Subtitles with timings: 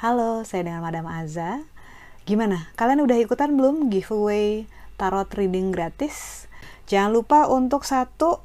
[0.00, 1.60] Halo, saya dengan Madam Aza.
[2.24, 2.72] Gimana?
[2.78, 4.64] Kalian udah ikutan belum giveaway
[4.96, 6.48] tarot reading gratis?
[6.88, 8.40] Jangan lupa untuk satu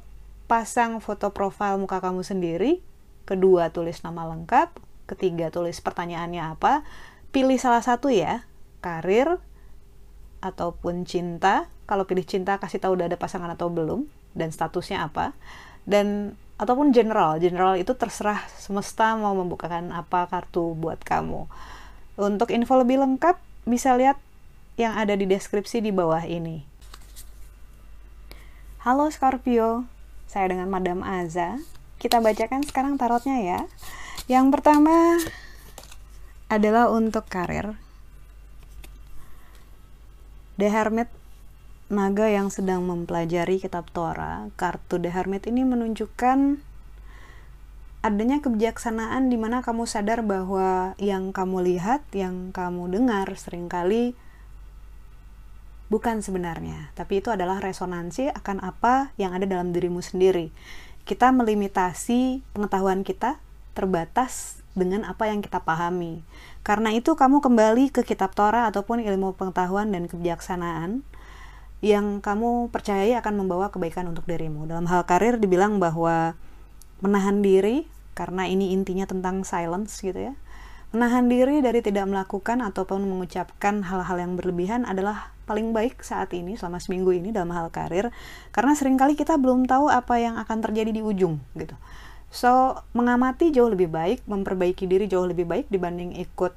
[0.50, 2.84] pasang foto profil muka kamu sendiri,
[3.24, 4.74] kedua tulis nama lengkap,
[5.08, 6.84] ketiga tulis pertanyaannya apa,
[7.34, 8.44] pilih salah satu ya,
[8.84, 9.40] karir
[10.52, 11.66] ataupun cinta.
[11.86, 15.34] Kalau pilih cinta kasih tahu udah ada pasangan atau belum dan statusnya apa.
[15.86, 17.38] Dan ataupun general.
[17.38, 21.46] General itu terserah semesta mau membukakan apa kartu buat kamu.
[22.16, 23.36] Untuk info lebih lengkap
[23.68, 24.16] bisa lihat
[24.80, 26.64] yang ada di deskripsi di bawah ini.
[28.86, 29.88] Halo Scorpio,
[30.30, 31.58] saya dengan Madam Aza.
[31.98, 33.60] Kita bacakan sekarang tarotnya ya.
[34.30, 35.18] Yang pertama
[36.46, 37.74] adalah untuk karir.
[40.56, 41.12] The Hermit
[41.92, 46.64] naga yang sedang mempelajari kitab Torah, kartu The Hermit ini menunjukkan
[48.00, 54.16] adanya kebijaksanaan di mana kamu sadar bahwa yang kamu lihat, yang kamu dengar sering kali
[55.92, 60.50] bukan sebenarnya, tapi itu adalah resonansi akan apa yang ada dalam dirimu sendiri.
[61.06, 63.38] Kita melimitasi pengetahuan kita
[63.76, 66.22] terbatas dengan apa yang kita pahami.
[66.60, 71.00] Karena itu kamu kembali ke kitab Torah ataupun ilmu pengetahuan dan kebijaksanaan
[71.80, 74.68] yang kamu percayai akan membawa kebaikan untuk dirimu.
[74.68, 76.36] Dalam hal karir dibilang bahwa
[77.00, 80.34] menahan diri karena ini intinya tentang silence gitu ya.
[80.94, 86.56] Menahan diri dari tidak melakukan ataupun mengucapkan hal-hal yang berlebihan adalah paling baik saat ini
[86.58, 88.10] selama seminggu ini dalam hal karir
[88.50, 91.76] karena sering kali kita belum tahu apa yang akan terjadi di ujung gitu.
[92.36, 96.52] So, mengamati jauh lebih baik, memperbaiki diri jauh lebih baik dibanding ikut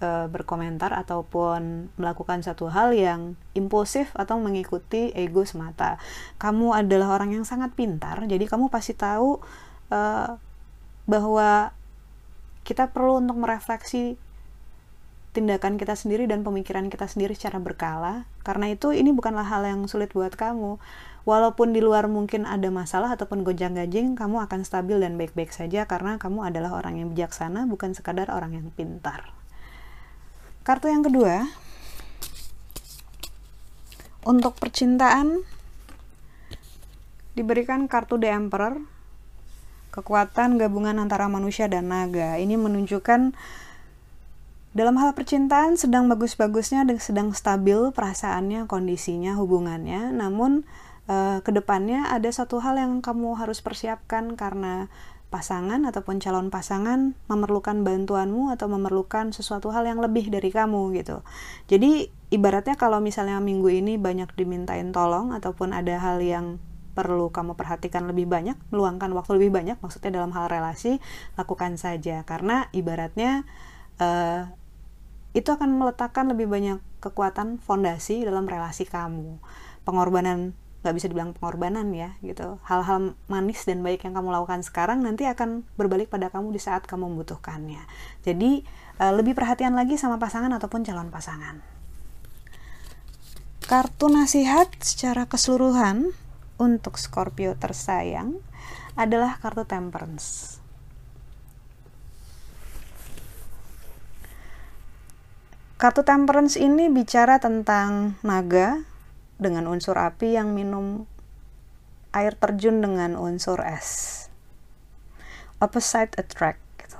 [0.00, 6.00] uh, berkomentar ataupun melakukan satu hal yang impulsif atau mengikuti ego semata.
[6.40, 9.36] Kamu adalah orang yang sangat pintar, jadi kamu pasti tahu
[9.92, 10.40] uh,
[11.04, 11.76] bahwa
[12.64, 14.16] kita perlu untuk merefleksi
[15.36, 18.24] tindakan kita sendiri dan pemikiran kita sendiri secara berkala.
[18.42, 20.80] Karena itu ini bukanlah hal yang sulit buat kamu.
[21.28, 26.16] Walaupun di luar mungkin ada masalah ataupun gonjang-ganjing, kamu akan stabil dan baik-baik saja karena
[26.16, 29.28] kamu adalah orang yang bijaksana, bukan sekadar orang yang pintar.
[30.64, 31.44] Kartu yang kedua,
[34.24, 35.44] untuk percintaan
[37.36, 38.80] diberikan kartu The Emperor,
[39.92, 42.40] kekuatan gabungan antara manusia dan naga.
[42.40, 43.36] Ini menunjukkan
[44.78, 50.14] dalam hal percintaan sedang bagus-bagusnya dan sedang stabil perasaannya, kondisinya, hubungannya.
[50.14, 50.62] Namun
[51.10, 54.86] uh, ke depannya ada satu hal yang kamu harus persiapkan karena
[55.28, 61.20] pasangan ataupun calon pasangan memerlukan bantuanmu atau memerlukan sesuatu hal yang lebih dari kamu gitu.
[61.68, 66.56] Jadi ibaratnya kalau misalnya minggu ini banyak dimintain tolong ataupun ada hal yang
[66.96, 70.98] perlu kamu perhatikan lebih banyak, meluangkan waktu lebih banyak, maksudnya dalam hal relasi,
[71.38, 73.46] lakukan saja karena ibaratnya
[74.02, 74.50] uh,
[75.36, 79.38] itu akan meletakkan lebih banyak kekuatan fondasi dalam relasi kamu.
[79.84, 82.62] Pengorbanan nggak bisa dibilang pengorbanan ya gitu.
[82.64, 86.86] Hal-hal manis dan baik yang kamu lakukan sekarang nanti akan berbalik pada kamu di saat
[86.86, 87.82] kamu membutuhkannya.
[88.22, 88.62] Jadi
[89.02, 91.60] uh, lebih perhatian lagi sama pasangan ataupun calon pasangan.
[93.68, 96.14] Kartu nasihat secara keseluruhan
[96.56, 98.40] untuk Scorpio tersayang
[98.96, 100.58] adalah kartu temperance
[105.78, 108.82] Kartu temperance ini bicara tentang naga,
[109.38, 111.06] dengan unsur api yang minum
[112.10, 114.26] air terjun dengan unsur es.
[115.62, 116.98] Opposite attract gitu.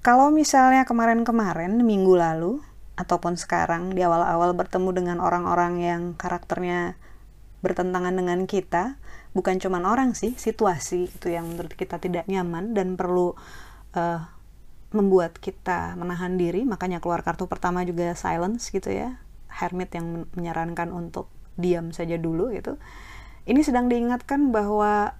[0.00, 2.64] Kalau misalnya kemarin-kemarin minggu lalu
[2.96, 6.96] ataupun sekarang di awal-awal bertemu dengan orang-orang yang karakternya
[7.60, 8.96] bertentangan dengan kita,
[9.36, 13.36] bukan cuma orang sih, situasi itu yang menurut kita tidak nyaman dan perlu
[13.92, 14.35] uh,
[14.94, 19.18] membuat kita menahan diri, makanya keluar kartu pertama juga silence gitu ya
[19.56, 22.76] hermit yang menyarankan untuk diam saja dulu gitu.
[23.48, 25.16] Ini sedang diingatkan bahwa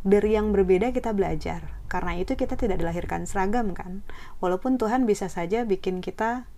[0.00, 1.76] dari yang berbeda kita belajar.
[1.90, 4.06] Karena itu kita tidak dilahirkan seragam kan.
[4.38, 6.48] Walaupun Tuhan bisa saja bikin kita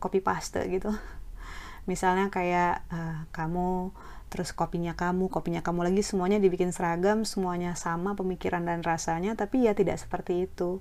[0.00, 0.90] copy paste gitu.
[1.90, 3.92] Misalnya kayak uh, kamu
[4.30, 9.66] terus kopinya kamu, kopinya kamu lagi semuanya dibikin seragam, semuanya sama pemikiran dan rasanya, tapi
[9.68, 10.80] ya tidak seperti itu.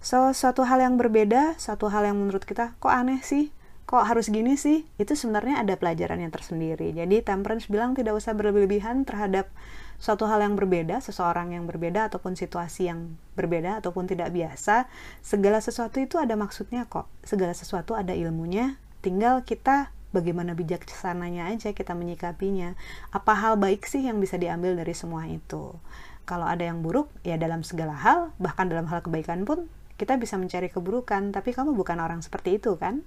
[0.00, 3.52] So, suatu hal yang berbeda, suatu hal yang menurut kita kok aneh sih,
[3.84, 4.88] kok harus gini sih?
[4.96, 6.96] Itu sebenarnya ada pelajaran yang tersendiri.
[6.96, 9.52] Jadi temperance bilang tidak usah berlebihan terhadap
[10.00, 14.88] suatu hal yang berbeda, seseorang yang berbeda ataupun situasi yang berbeda ataupun tidak biasa.
[15.20, 17.04] Segala sesuatu itu ada maksudnya kok.
[17.20, 18.80] Segala sesuatu ada ilmunya.
[19.04, 22.72] Tinggal kita bagaimana bijaksananya aja kita menyikapinya.
[23.12, 25.76] Apa hal baik sih yang bisa diambil dari semua itu?
[26.24, 29.66] Kalau ada yang buruk, ya dalam segala hal, bahkan dalam hal kebaikan pun,
[30.00, 33.04] kita bisa mencari keburukan, tapi kamu bukan orang seperti itu kan?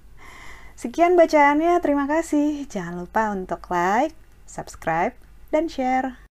[0.78, 2.70] Sekian bacaannya, terima kasih.
[2.70, 4.14] Jangan lupa untuk like,
[4.46, 5.18] subscribe,
[5.50, 6.23] dan share.